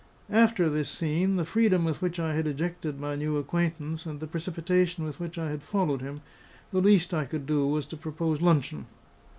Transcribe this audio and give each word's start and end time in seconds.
After 0.31 0.67
this 0.67 0.89
scene, 0.89 1.35
the 1.35 1.45
freedom 1.45 1.85
with 1.85 2.01
which 2.01 2.19
I 2.19 2.33
had 2.33 2.47
ejected 2.47 2.99
my 2.99 3.15
new 3.15 3.37
acquaintance, 3.37 4.07
and 4.07 4.19
the 4.19 4.25
precipitation 4.25 5.03
with 5.03 5.19
which 5.19 5.37
I 5.37 5.51
had 5.51 5.61
followed 5.61 6.01
him, 6.01 6.21
the 6.71 6.81
least 6.81 7.13
I 7.13 7.25
could 7.25 7.45
do 7.45 7.67
was 7.67 7.85
to 7.85 7.97
propose 7.97 8.41
luncheon. 8.41 8.87